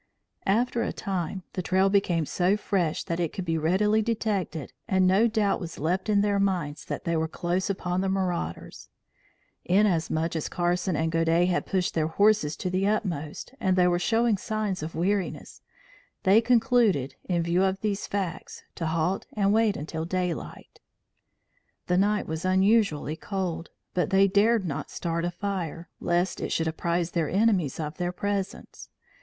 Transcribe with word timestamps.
After 0.47 0.81
a 0.81 0.91
time, 0.91 1.43
the 1.53 1.61
trail 1.61 1.87
became 1.87 2.25
so 2.25 2.57
fresh 2.57 3.03
that 3.03 3.19
it 3.19 3.31
could 3.31 3.45
be 3.45 3.59
readily 3.59 4.01
detected 4.01 4.73
and 4.87 5.05
no 5.05 5.27
doubt 5.27 5.59
was 5.59 5.77
left 5.77 6.09
in 6.09 6.21
their 6.21 6.39
minds 6.39 6.83
that 6.85 7.03
they 7.03 7.15
were 7.15 7.27
close 7.27 7.69
upon 7.69 8.01
the 8.01 8.09
marauders. 8.09 8.89
Inasmuch 9.63 10.35
as 10.35 10.49
Carson 10.49 10.95
and 10.95 11.11
Godey 11.11 11.45
had 11.45 11.67
pushed 11.67 11.93
their 11.93 12.07
horses 12.07 12.55
to 12.57 12.71
the 12.71 12.87
utmost, 12.87 13.53
and 13.59 13.75
they 13.77 13.85
were 13.87 13.99
showing 13.99 14.39
signs 14.39 14.81
of 14.81 14.95
weariness, 14.95 15.61
they 16.23 16.41
concluded, 16.41 17.13
in 17.25 17.43
view 17.43 17.61
of 17.63 17.81
these 17.81 18.07
facts, 18.07 18.63
to 18.73 18.87
halt 18.87 19.27
and 19.33 19.53
wait 19.53 19.77
until 19.77 20.05
daylight. 20.05 20.79
The 21.85 21.97
night 21.99 22.25
was 22.27 22.43
unusually 22.43 23.15
cold, 23.15 23.69
but 23.93 24.09
they 24.09 24.27
dared 24.27 24.65
not 24.65 24.89
start 24.89 25.25
a 25.25 25.29
fire, 25.29 25.89
lest 25.99 26.41
it 26.41 26.51
should 26.51 26.67
apprise 26.67 27.11
their 27.11 27.29
enemies 27.29 27.79
of 27.79 27.97
their 27.97 28.11
presence. 28.11 28.89